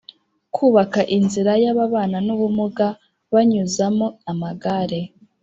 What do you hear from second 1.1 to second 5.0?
inzira yababanan’ubumuga banyuzamo amagare